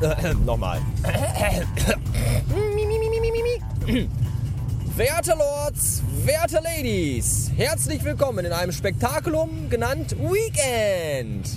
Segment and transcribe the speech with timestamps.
[0.00, 0.80] Äh, Nochmal.
[4.94, 11.48] Werte Lords, werte Ladies, herzlich willkommen in einem Spektakulum genannt Weekend.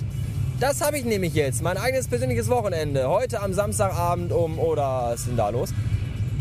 [0.58, 3.08] Das habe ich nämlich jetzt, mein eigenes persönliches Wochenende.
[3.08, 5.74] Heute am Samstagabend um, oder was ist denn da los?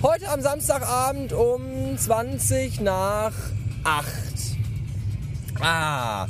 [0.02, 3.34] Heute am Samstagabend um 20 nach
[3.84, 4.06] 8.
[5.60, 6.28] Ah,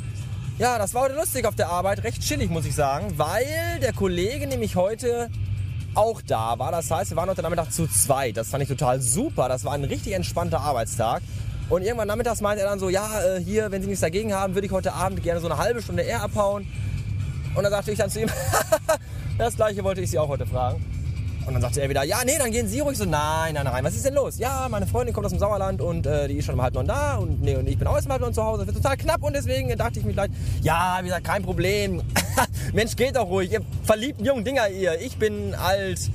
[0.58, 3.92] ja, das war heute lustig auf der Arbeit, recht chillig muss ich sagen, weil der
[3.92, 5.30] Kollege nämlich heute
[5.94, 6.72] auch da war.
[6.72, 8.36] Das heißt, wir waren heute Nachmittag zu zweit.
[8.36, 9.48] Das fand ich total super.
[9.48, 11.22] Das war ein richtig entspannter Arbeitstag.
[11.68, 14.54] Und irgendwann nachmittags meinte er dann so, ja, äh, hier, wenn Sie nichts dagegen haben,
[14.54, 16.66] würde ich heute Abend gerne so eine halbe Stunde eher abhauen.
[17.54, 18.28] Und dann sagte ich dann zu ihm,
[19.38, 20.84] das gleiche wollte ich Sie auch heute fragen.
[21.46, 23.82] Und dann sagte er wieder, ja, nee, dann gehen Sie ruhig so, nein, nein, nein,
[23.84, 24.38] was ist denn los?
[24.38, 26.86] Ja, meine Freundin kommt aus dem Sauerland und äh, die ist schon um halb neun
[26.86, 28.64] da und, nee, und ich bin auch erst um halb neun zu Hause.
[28.64, 30.30] Das wird total knapp und deswegen dachte ich mir gleich,
[30.62, 32.02] ja, wie gesagt, kein Problem.
[32.72, 35.00] Mensch, geht doch ruhig, ihr verliebten jungen Dinger, ihr.
[35.00, 36.10] Ich bin alt,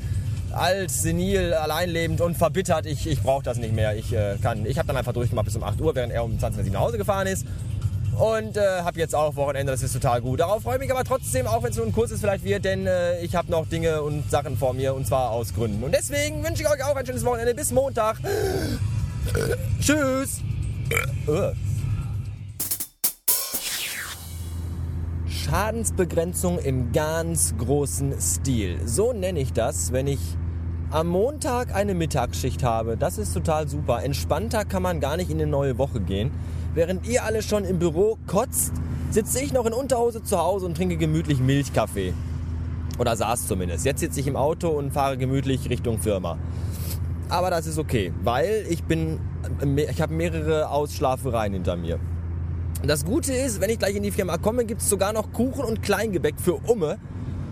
[0.52, 2.85] alt, senil, alleinlebend und verbittert.
[2.85, 3.95] Ich, ich brauche das nicht mehr.
[3.95, 6.39] Ich äh, kann, ich habe dann einfach durchgemacht bis um 8 Uhr, während er um
[6.39, 7.45] 20 Uhr nach Hause gefahren ist.
[8.17, 10.39] Und äh, habe jetzt auch Wochenende, das ist total gut.
[10.39, 12.88] Darauf freue ich mich aber trotzdem, auch wenn es nur ein kurzes vielleicht wird, denn
[12.88, 15.83] äh, ich habe noch Dinge und Sachen vor mir und zwar aus Gründen.
[15.83, 17.53] Und deswegen wünsche ich euch auch ein schönes Wochenende.
[17.53, 18.17] Bis Montag.
[19.81, 20.39] Tschüss.
[25.27, 28.79] Schadensbegrenzung im ganz großen Stil.
[28.85, 30.19] So nenne ich das, wenn ich
[30.91, 32.95] am Montag eine Mittagsschicht habe.
[32.97, 34.03] Das ist total super.
[34.03, 36.31] Entspannter kann man gar nicht in eine neue Woche gehen.
[36.76, 38.73] Während ihr alle schon im Büro kotzt,
[39.09, 42.14] sitze ich noch in Unterhose zu Hause und trinke gemütlich Milchkaffee.
[43.00, 43.86] Oder saß zumindest.
[43.86, 46.38] Jetzt sitze ich im Auto und fahre gemütlich Richtung Firma.
[47.30, 49.22] Aber das ist okay, weil ich bin,
[49.90, 51.98] ich habe mehrere Ausschlafereien hinter mir.
[52.84, 55.64] Das Gute ist, wenn ich gleich in die Firma komme, gibt es sogar noch Kuchen
[55.64, 56.97] und Kleingebäck für Umme.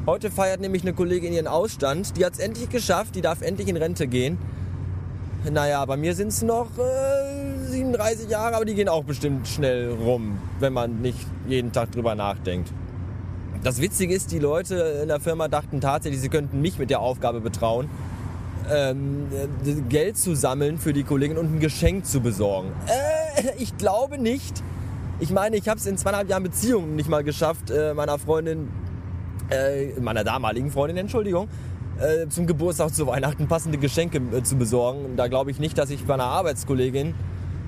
[0.05, 2.17] Heute feiert nämlich eine Kollegin ihren Ausstand.
[2.17, 4.37] Die hat es endlich geschafft, die darf endlich in Rente gehen.
[5.49, 7.22] Naja, bei mir sind es noch äh,
[7.73, 11.17] 37 Jahre, aber die gehen auch bestimmt schnell rum, wenn man nicht
[11.47, 12.71] jeden Tag drüber nachdenkt.
[13.63, 16.99] Das Witzige ist, die Leute in der Firma dachten tatsächlich, sie könnten mich mit der
[16.99, 17.89] Aufgabe betrauen,
[18.71, 19.27] ähm,
[19.89, 22.71] Geld zu sammeln für die Kollegin und ein Geschenk zu besorgen.
[22.87, 24.61] Äh, ich glaube nicht.
[25.19, 28.69] Ich meine, ich habe es in zweieinhalb Jahren Beziehung nicht mal geschafft, äh, meiner Freundin,
[29.49, 31.47] äh, meiner damaligen Freundin, Entschuldigung,
[31.99, 35.15] äh, zum Geburtstag, zu Weihnachten passende Geschenke äh, zu besorgen.
[35.15, 37.15] Da glaube ich nicht, dass ich bei einer Arbeitskollegin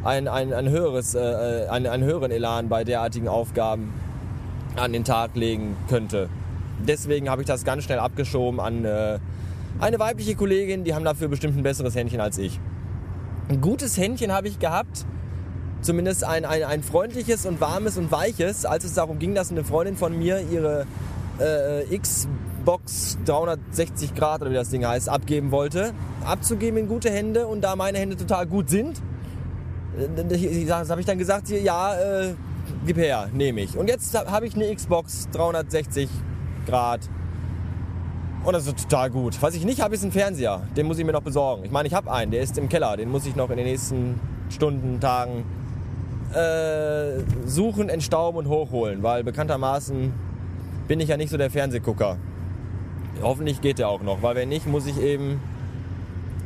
[0.05, 3.91] ein, ein, ein höheres, äh, äh, einen, einen höheren Elan bei derartigen Aufgaben
[4.75, 6.29] an den Tag legen könnte.
[6.87, 9.19] Deswegen habe ich das ganz schnell abgeschoben an äh,
[9.79, 12.59] eine weibliche Kollegin, die haben dafür bestimmt ein besseres Händchen als ich.
[13.49, 15.05] Ein gutes Händchen habe ich gehabt,
[15.81, 19.63] zumindest ein, ein, ein freundliches und warmes und weiches, als es darum ging, dass eine
[19.63, 20.85] Freundin von mir ihre
[21.39, 25.93] äh, Xbox 360 Grad oder wie das Ding heißt, abgeben wollte.
[26.23, 29.01] Abzugeben in gute Hände und da meine Hände total gut sind,
[30.89, 32.33] habe ich dann gesagt, ja, äh,
[32.85, 33.77] gib her, nehme ich.
[33.77, 36.09] Und jetzt habe ich eine Xbox 360
[36.65, 37.01] Grad
[38.45, 39.41] und das ist total gut.
[39.41, 40.61] Was ich nicht habe, ist ein Fernseher.
[40.77, 41.65] Den muss ich mir noch besorgen.
[41.65, 42.95] Ich meine, ich habe einen, der ist im Keller.
[42.95, 44.19] Den muss ich noch in den nächsten
[44.49, 45.45] Stunden, Tagen
[46.31, 49.01] äh, suchen, entstauben und hochholen.
[49.01, 50.13] Weil bekanntermaßen
[50.87, 52.17] bin ich ja nicht so der Fernsehgucker.
[53.23, 55.39] Hoffentlich geht der auch noch, weil wenn nicht, muss ich eben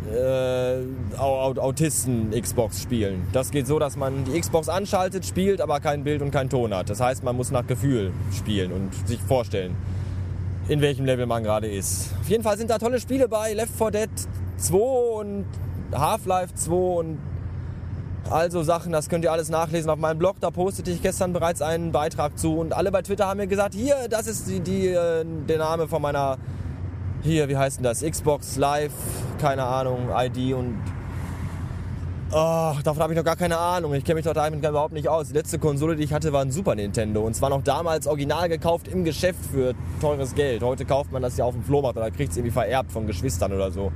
[0.08, 3.28] äh, Autisten-Xbox spielen.
[3.34, 6.74] Das geht so, dass man die Xbox anschaltet, spielt, aber kein Bild und kein Ton
[6.74, 6.90] hat.
[6.90, 9.76] Das heißt, man muss nach Gefühl spielen und sich vorstellen
[10.70, 12.12] in welchem Level man gerade ist.
[12.22, 13.54] Auf jeden Fall sind da tolle Spiele bei.
[13.54, 14.10] Left 4 Dead
[14.58, 15.46] 2 und
[15.92, 17.18] Half-Life 2 und
[18.30, 20.36] also Sachen, das könnt ihr alles nachlesen auf meinem Blog.
[20.40, 22.60] Da postete ich gestern bereits einen Beitrag zu.
[22.60, 25.88] Und alle bei Twitter haben mir gesagt, hier, das ist die, die, äh, der Name
[25.88, 26.38] von meiner,
[27.24, 28.02] hier, wie heißt denn das?
[28.02, 28.94] Xbox Live,
[29.40, 30.76] keine Ahnung, ID und
[32.32, 33.92] Oh, davon habe ich noch gar keine Ahnung.
[33.96, 35.30] Ich kenne mich doch damit überhaupt nicht aus.
[35.30, 37.22] Die letzte Konsole, die ich hatte, war ein Super Nintendo.
[37.22, 40.62] Und zwar noch damals original gekauft im Geschäft für teures Geld.
[40.62, 43.52] Heute kauft man das ja auf dem Flohmarkt oder kriegt es irgendwie vererbt von Geschwistern
[43.52, 43.92] oder so.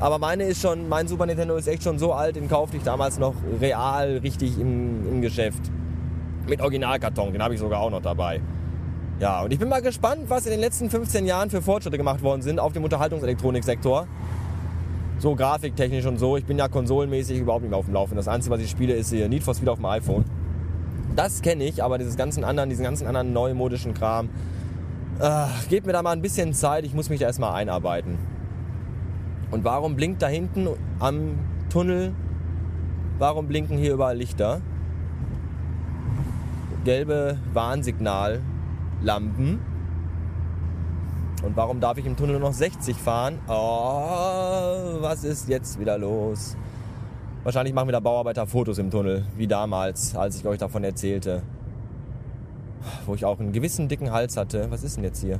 [0.00, 2.82] Aber meine ist schon, mein Super Nintendo ist echt schon so alt, den kaufte ich
[2.82, 5.60] damals noch real richtig im, im Geschäft.
[6.48, 8.40] Mit Originalkarton, den habe ich sogar auch noch dabei.
[9.20, 12.22] Ja, und ich bin mal gespannt, was in den letzten 15 Jahren für Fortschritte gemacht
[12.22, 14.06] worden sind auf dem Unterhaltungselektroniksektor
[15.18, 16.36] so grafiktechnisch und so.
[16.36, 18.16] Ich bin ja konsolenmäßig überhaupt nicht mehr auf dem Laufen.
[18.16, 20.24] Das Einzige, was ich spiele, ist hier Need for Speed auf dem iPhone.
[21.16, 24.28] Das kenne ich, aber dieses ganzen anderen, diesen ganzen anderen neumodischen Kram,
[25.20, 26.84] äh, gebt mir da mal ein bisschen Zeit.
[26.84, 28.18] Ich muss mich da erstmal einarbeiten.
[29.50, 30.68] Und warum blinkt da hinten
[30.98, 31.38] am
[31.70, 32.12] Tunnel,
[33.18, 34.60] warum blinken hier überall Lichter?
[36.84, 37.38] Gelbe
[39.04, 39.60] Warnsignallampen.
[41.44, 43.38] Und warum darf ich im Tunnel nur noch 60 fahren?
[43.48, 46.56] Oh, was ist jetzt wieder los?
[47.42, 51.42] Wahrscheinlich machen wieder Bauarbeiter Fotos im Tunnel, wie damals, als ich euch davon erzählte.
[53.04, 54.70] Wo ich auch einen gewissen dicken Hals hatte.
[54.70, 55.38] Was ist denn jetzt hier?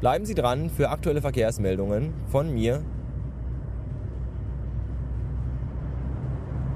[0.00, 2.82] Bleiben Sie dran für aktuelle Verkehrsmeldungen von mir.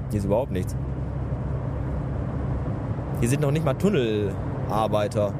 [0.09, 0.75] Hier ist überhaupt nichts.
[3.21, 3.75] Hier sind noch nicht mal
[4.73, 5.33] Tunnelarbeiter.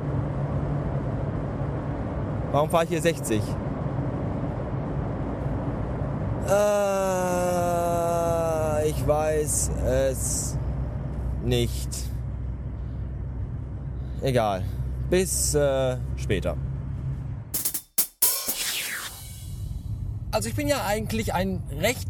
[2.51, 3.41] Warum fahre ich hier 60?
[6.47, 6.51] Äh,
[8.89, 10.57] ich weiß es
[11.43, 11.89] nicht.
[14.21, 14.63] Egal.
[15.09, 16.55] Bis äh, später.
[20.31, 22.07] Also ich bin ja eigentlich ein recht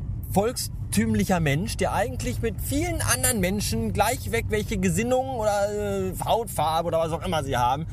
[0.94, 6.90] volkstümlicher Mensch, der eigentlich mit vielen anderen Menschen gleich weg, welche Gesinnung oder äh, Hautfarbe
[6.90, 7.88] oder was auch immer sie haben,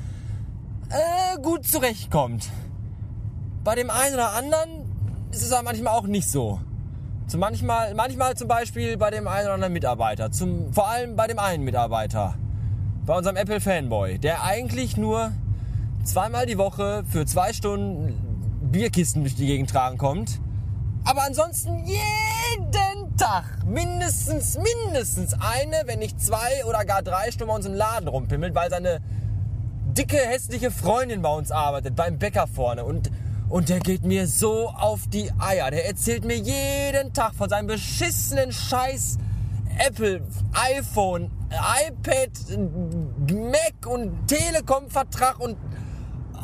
[0.91, 2.51] äh, gut zurechtkommt.
[3.65, 4.69] Bei dem einen oder anderen
[5.31, 6.61] ist es aber manchmal auch nicht so.
[7.27, 10.31] Zum manchmal, manchmal zum Beispiel bei dem einen oder anderen Mitarbeiter.
[10.31, 12.35] Zum, vor allem bei dem einen Mitarbeiter.
[13.07, 15.33] Bei unserem Apple Fanboy, der eigentlich nur
[16.05, 18.13] zweimal die Woche für zwei Stunden
[18.71, 20.39] Bierkisten durch die Gegend tragen kommt.
[21.05, 22.71] Aber ansonsten jeden
[23.17, 28.09] Tag mindestens, mindestens eine, wenn nicht zwei oder gar drei Stunden bei uns im Laden
[28.09, 29.01] rumpimmelt, weil seine
[29.93, 32.85] dicke, hässliche Freundin bei uns arbeitet, beim Bäcker vorne.
[32.85, 33.11] Und,
[33.49, 35.71] und der geht mir so auf die Eier.
[35.71, 39.19] Der erzählt mir jeden Tag von seinem beschissenen Scheiß
[39.79, 40.23] Apple,
[40.53, 42.31] iPhone, iPad,
[43.33, 45.57] Mac und Telekom-Vertrag und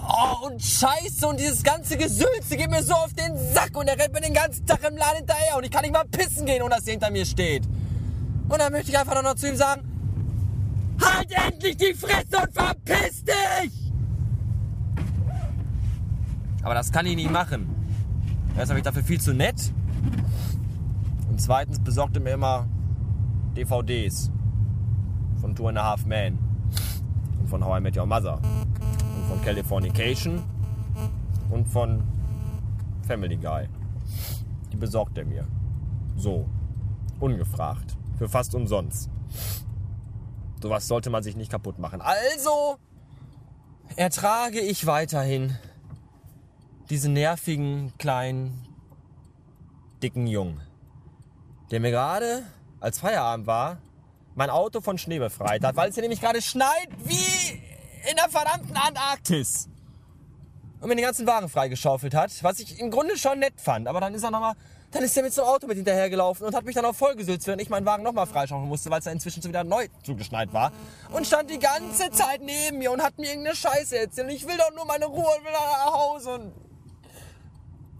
[0.08, 3.98] Oh, und Scheiße und dieses ganze Gesülze geht mir so auf den Sack und er
[3.98, 6.62] rennt mir den ganzen Tag im Laden hinterher und ich kann nicht mal pissen gehen,
[6.62, 7.64] ohne dass er hinter mir steht.
[8.48, 9.82] Und dann möchte ich einfach noch zu ihm sagen,
[11.04, 13.92] halt endlich die Fresse und verpiss dich!
[16.62, 17.68] Aber das kann ich nicht machen.
[18.56, 19.72] Erst habe ich dafür viel zu nett
[21.28, 22.68] und zweitens besorgte mir immer
[23.56, 24.30] DVDs
[25.40, 26.38] von Two and a Half Men
[27.40, 28.40] und von How I Met Your Mother
[29.46, 30.42] Californication
[31.52, 32.02] und von
[33.06, 33.68] Family Guy.
[34.72, 35.46] Die besorgt er mir.
[36.16, 36.48] So.
[37.20, 37.96] Ungefragt.
[38.18, 39.08] Für fast umsonst.
[40.60, 42.00] Sowas sollte man sich nicht kaputt machen.
[42.00, 42.78] Also
[43.94, 45.56] ertrage ich weiterhin
[46.90, 48.66] diesen nervigen, kleinen,
[50.02, 50.60] dicken Jungen,
[51.70, 52.42] der mir gerade,
[52.80, 53.78] als Feierabend war,
[54.34, 57.65] mein Auto von Schnee befreit hat, weil es hier nämlich gerade schneit wie
[58.08, 59.68] in der verdammten Antarktis.
[60.80, 63.88] Und mir den ganzen Wagen freigeschaufelt hat, was ich im Grunde schon nett fand.
[63.88, 64.54] Aber dann ist er nochmal,
[64.90, 67.46] dann ist er mit so einem Auto mit hinterhergelaufen und hat mich dann auch vollgesülzt,
[67.46, 70.52] während ich meinen Wagen nochmal freischaufeln musste, weil es da inzwischen schon wieder neu zugeschneit
[70.52, 70.72] war.
[71.12, 74.28] Und stand die ganze Zeit neben mir und hat mir irgendeine Scheiße erzählt.
[74.28, 76.30] Und ich will doch nur meine Ruhe und will nach Hause.
[76.34, 76.52] Und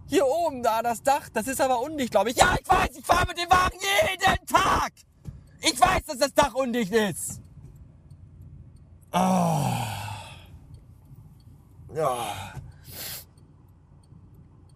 [0.09, 2.37] hier oben da, das Dach, das ist aber undicht, glaube ich.
[2.37, 4.93] Ja, ich weiß, ich fahre mit dem Wagen jeden Tag.
[5.61, 7.41] Ich weiß, dass das Dach undicht ist.
[9.13, 9.96] Oh.
[11.97, 12.53] Ja.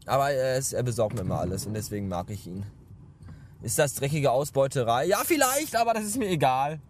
[0.06, 2.64] Aber er, ist, er besorgt mir immer alles und deswegen mag ich ihn.
[3.62, 5.04] Ist das dreckige Ausbeuterei?
[5.04, 6.80] Ja, vielleicht, aber das ist mir egal.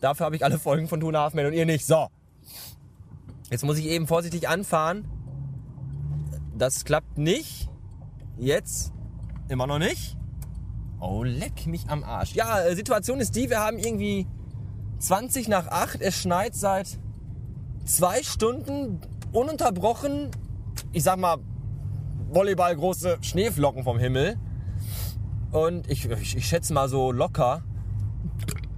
[0.00, 1.86] Dafür habe ich alle Folgen von Tuna Halfman und ihr nicht.
[1.86, 2.08] So.
[3.50, 5.06] Jetzt muss ich eben vorsichtig anfahren.
[6.56, 7.68] Das klappt nicht.
[8.38, 8.92] Jetzt.
[9.48, 10.16] Immer noch nicht.
[10.98, 12.34] Oh, leck mich am Arsch.
[12.34, 14.26] Ja, äh, Situation ist die, wir haben irgendwie
[14.98, 16.00] 20 nach 8.
[16.00, 16.98] Es schneit seit
[17.84, 19.00] zwei Stunden
[19.32, 20.30] ununterbrochen.
[20.92, 21.38] Ich sag mal,
[22.28, 24.36] Volleyball große Schneeflocken vom Himmel.
[25.52, 27.62] Und ich, ich, ich schätze mal so locker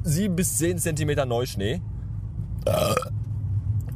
[0.03, 1.81] 7 bis 10 Zentimeter Neuschnee.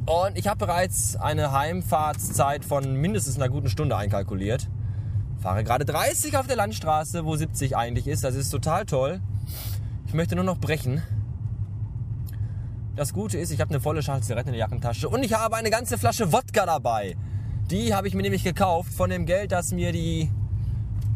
[0.05, 4.69] Und ich habe bereits eine Heimfahrtszeit von mindestens einer guten Stunde einkalkuliert.
[5.39, 8.23] Fahre gerade 30 auf der Landstraße, wo 70 eigentlich ist.
[8.23, 9.21] Das ist total toll.
[10.07, 11.01] Ich möchte nur noch brechen.
[12.95, 15.55] Das Gute ist, ich habe eine volle Schachtel Zigaretten in der Jackentasche und ich habe
[15.55, 17.15] eine ganze Flasche Wodka dabei.
[17.71, 20.29] Die habe ich mir nämlich gekauft von dem Geld, das mir die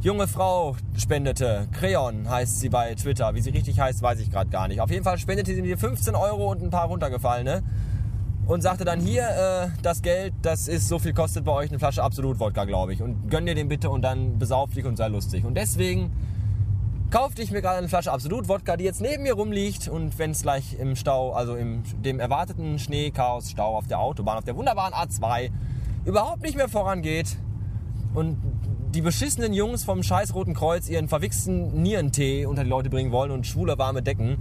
[0.01, 1.67] junge Frau spendete.
[1.73, 3.35] Creon heißt sie bei Twitter.
[3.35, 4.81] Wie sie richtig heißt, weiß ich gerade gar nicht.
[4.81, 7.61] Auf jeden Fall spendete sie mir 15 Euro und ein paar runtergefallene.
[8.47, 11.77] Und sagte dann hier, äh, das Geld, das ist so viel kostet bei euch eine
[11.77, 13.03] Flasche Absolut Wodka, glaube ich.
[13.03, 15.45] Und gönn dir den bitte und dann besauf dich und sei lustig.
[15.45, 16.11] Und deswegen
[17.09, 20.31] kaufte ich mir gerade eine Flasche Absolut Wodka, die jetzt neben mir rumliegt und wenn
[20.31, 24.55] es gleich im Stau, also im dem erwarteten Schneechaos, Stau auf der Autobahn, auf der
[24.55, 25.49] wunderbaren A2
[26.05, 27.37] überhaupt nicht mehr vorangeht
[28.13, 28.37] und
[28.93, 33.31] die beschissenen Jungs vom scheiß Roten Kreuz ihren verwichsten Nierentee unter die Leute bringen wollen
[33.31, 34.37] und schwule warme Decken,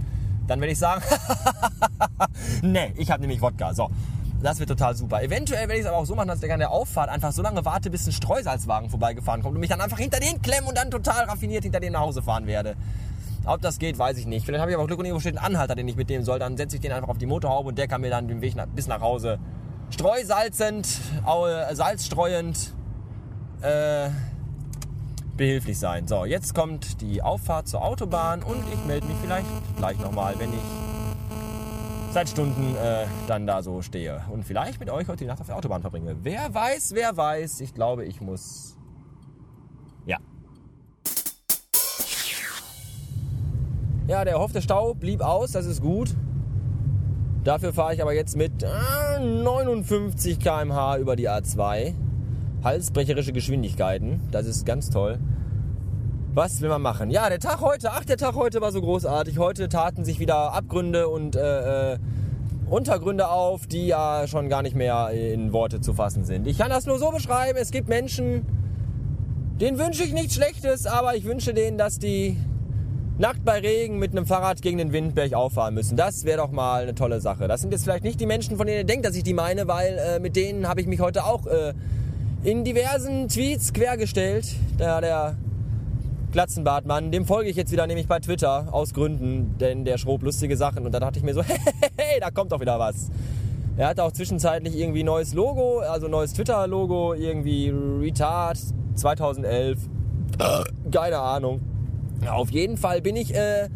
[0.47, 1.03] dann werde ich sagen,
[2.61, 3.73] nee, ich habe nämlich Wodka.
[3.73, 3.89] So.
[4.41, 5.23] Das wird total super.
[5.23, 7.41] Eventuell werde ich es aber auch so machen, dass ich an der Auffahrt einfach so
[7.41, 10.77] lange warte, bis ein Streusalzwagen vorbeigefahren kommt und mich dann einfach hinter den klemmen und
[10.77, 12.75] dann total raffiniert hinter dem nach Hause fahren werde.
[13.45, 14.45] Ob das geht, weiß ich nicht.
[14.45, 16.37] Vielleicht habe ich aber Glück und irgendwo steht ein Anhalter, den ich mitnehmen soll.
[16.37, 18.55] Dann setze ich den einfach auf die Motorhaube und der kann mir dann den Weg
[18.55, 19.39] nach, bis nach Hause
[19.89, 20.87] streusalzend,
[21.25, 22.73] äh, salzstreuend
[23.61, 24.09] äh,
[25.37, 26.07] behilflich sein.
[26.07, 30.51] So, jetzt kommt die Auffahrt zur Autobahn und ich melde mich vielleicht gleich nochmal, wenn
[30.51, 30.86] ich
[32.11, 35.47] seit Stunden äh, dann da so stehe und vielleicht mit euch heute die Nacht auf
[35.47, 36.15] der Autobahn verbringe.
[36.23, 37.61] Wer weiß, wer weiß.
[37.61, 38.77] Ich glaube, ich muss.
[40.05, 40.17] Ja.
[44.07, 46.15] Ja, der erhoffte Stau blieb aus, das ist gut.
[47.43, 51.93] Dafür fahre ich aber jetzt mit äh, 59 km/h über die A2.
[52.63, 55.19] Halsbrecherische Geschwindigkeiten, das ist ganz toll.
[56.37, 57.09] Was will man machen?
[57.09, 59.39] Ja, der Tag heute, ach, der Tag heute war so großartig.
[59.39, 61.97] Heute taten sich wieder Abgründe und äh, äh,
[62.69, 66.45] Untergründe auf, die ja schon gar nicht mehr in Worte zu fassen sind.
[66.45, 68.45] Ich kann das nur so beschreiben, es gibt Menschen,
[69.59, 72.37] denen wünsche ich nichts Schlechtes, aber ich wünsche denen, dass die
[73.17, 75.97] nackt bei Regen mit einem Fahrrad gegen den Wind bergauf fahren müssen.
[75.97, 77.47] Das wäre doch mal eine tolle Sache.
[77.47, 79.67] Das sind jetzt vielleicht nicht die Menschen, von denen ihr denkt, dass ich die meine,
[79.67, 81.73] weil äh, mit denen habe ich mich heute auch äh,
[82.43, 84.55] in diversen Tweets quergestellt.
[84.77, 85.35] Da der
[86.31, 90.57] Glatzenbartmann, dem folge ich jetzt wieder nämlich bei Twitter aus Gründen, denn der schrob lustige
[90.57, 91.57] Sachen und da dachte ich mir so, hey,
[91.97, 93.09] hey, da kommt doch wieder was.
[93.77, 98.57] Er hatte auch zwischenzeitlich irgendwie neues Logo, also neues Twitter-Logo, irgendwie Retard
[98.95, 99.77] 2011.
[100.91, 101.61] Keine Ahnung.
[102.27, 103.69] Auf jeden Fall bin ich, äh,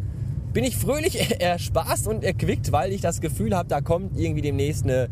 [0.52, 4.84] bin ich fröhlich erspaßt und erquickt, weil ich das Gefühl habe, da kommt irgendwie demnächst
[4.84, 5.08] eine,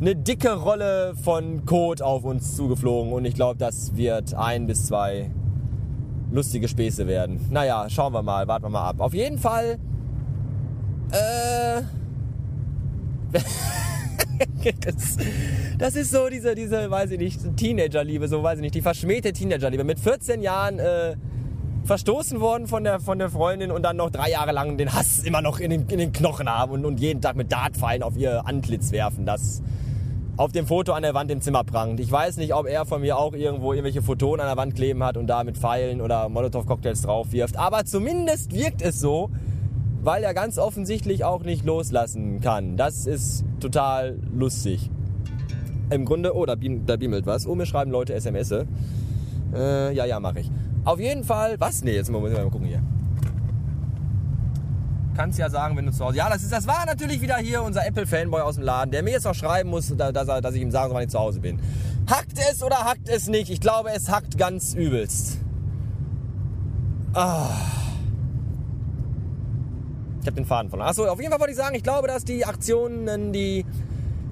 [0.00, 4.86] eine dicke Rolle von Code auf uns zugeflogen und ich glaube, das wird ein bis
[4.86, 5.30] zwei
[6.30, 7.46] lustige Späße werden.
[7.50, 9.00] Naja, schauen wir mal, warten wir mal ab.
[9.00, 9.78] Auf jeden Fall.
[11.12, 11.82] Äh.
[14.80, 15.16] das,
[15.78, 19.32] das, ist so diese, diese, weiß ich nicht, Teenagerliebe, so weiß ich nicht, die verschmähte
[19.32, 19.84] Teenagerliebe.
[19.84, 21.16] Mit 14 Jahren äh,
[21.84, 25.20] verstoßen worden von der, von der Freundin und dann noch drei Jahre lang den Hass
[25.20, 28.16] immer noch in den, in den Knochen haben und, und jeden Tag mit Dartpfeilen auf
[28.16, 29.26] ihr Antlitz werfen.
[29.26, 29.62] Das
[30.36, 32.00] auf dem Foto an der Wand im Zimmer prangt.
[32.00, 35.02] Ich weiß nicht, ob er von mir auch irgendwo irgendwelche Photonen an der Wand kleben
[35.02, 37.56] hat und da mit Pfeilen oder Molotow-Cocktails drauf wirft.
[37.56, 39.30] Aber zumindest wirkt es so,
[40.02, 42.76] weil er ganz offensichtlich auch nicht loslassen kann.
[42.76, 44.90] Das ist total lustig.
[45.90, 47.46] Im Grunde, oh, da, beam, da beamelt was.
[47.46, 48.52] Oh, mir schreiben Leute SMS.
[48.52, 50.50] Äh, ja, ja, mache ich.
[50.84, 51.82] Auf jeden Fall, was?
[51.82, 52.82] Nee, jetzt muss ich mal gucken hier
[55.16, 56.16] kannst ja sagen, wenn du zu Hause.
[56.16, 59.10] Ja, das, ist, das war natürlich wieder hier unser Apple-Fanboy aus dem Laden, der mir
[59.12, 61.40] jetzt auch schreiben muss, dass, er, dass ich ihm sagen soll, wann ich zu Hause
[61.40, 61.60] bin.
[62.08, 63.50] Hackt es oder hackt es nicht?
[63.50, 65.38] Ich glaube, es hackt ganz übelst.
[67.12, 67.50] Ah.
[70.20, 70.88] Ich habe den Faden verloren.
[70.88, 73.64] Achso, auf jeden Fall wollte ich sagen, ich glaube, dass die Aktionen, die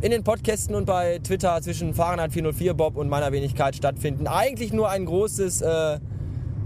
[0.00, 4.73] in den Podcasten und bei Twitter zwischen Fahrenheit 404 Bob und meiner Wenigkeit stattfinden, eigentlich
[4.73, 5.99] nur ein großes, äh,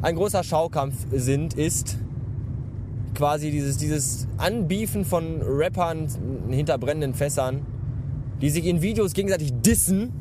[0.03, 1.99] ein großer Schaukampf sind, ist
[3.15, 6.09] quasi dieses, dieses Anbiefen von Rappern
[6.51, 7.67] hinter brennenden Fässern,
[8.41, 10.13] die sich in Videos gegenseitig dissen.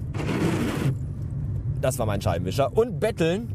[1.82, 2.76] Das war mein Scheibenwischer.
[2.76, 3.50] Und betteln,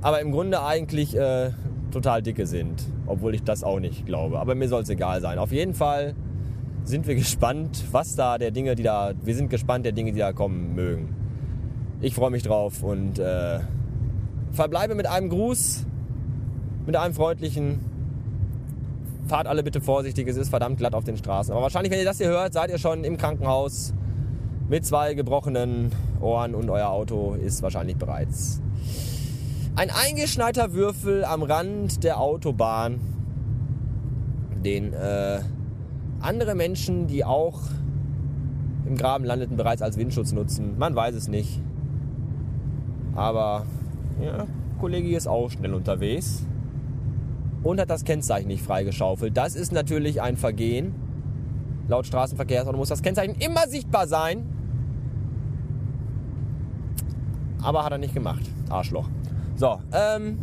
[0.00, 1.50] aber im Grunde eigentlich äh,
[1.92, 2.84] total dicke sind.
[3.06, 4.40] Obwohl ich das auch nicht glaube.
[4.40, 5.38] Aber mir soll es egal sein.
[5.38, 6.14] Auf jeden Fall
[6.84, 9.12] sind wir gespannt, was da der Dinge, die da.
[9.22, 11.14] Wir sind gespannt der Dinge, die da kommen mögen.
[12.00, 13.60] Ich freue mich drauf und äh,
[14.52, 15.86] verbleibe mit einem Gruß,
[16.84, 17.80] mit einem freundlichen
[19.26, 21.52] fahrt alle bitte vorsichtig, es ist verdammt glatt auf den Straßen.
[21.52, 23.92] Aber wahrscheinlich, wenn ihr das hier hört, seid ihr schon im Krankenhaus
[24.68, 28.60] mit zwei gebrochenen Ohren und euer Auto ist wahrscheinlich bereits
[29.76, 32.98] ein eingeschneiter Würfel am Rand der Autobahn,
[34.64, 35.40] den äh,
[36.20, 37.60] andere Menschen, die auch
[38.86, 40.78] im Graben landeten, bereits als Windschutz nutzen.
[40.78, 41.60] Man weiß es nicht.
[43.14, 43.66] Aber
[44.22, 44.46] ja,
[44.80, 46.46] Kollege ist auch schnell unterwegs
[47.66, 49.36] und hat das Kennzeichen nicht freigeschaufelt.
[49.36, 50.94] Das ist natürlich ein Vergehen.
[51.88, 54.46] Laut Straßenverkehrsordnung muss das Kennzeichen immer sichtbar sein.
[57.62, 58.42] Aber hat er nicht gemacht.
[58.68, 59.08] Arschloch.
[59.56, 60.38] So, ähm,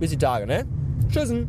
[0.00, 0.64] bis die Tage, ne?
[1.08, 1.48] Tschüssen.